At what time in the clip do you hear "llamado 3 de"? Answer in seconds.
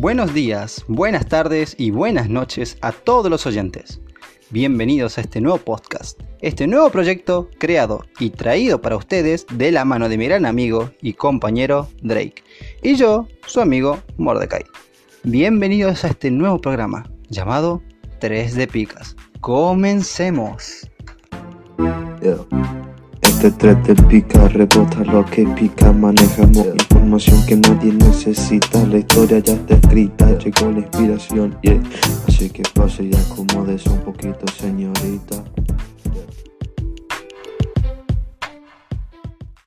17.28-18.68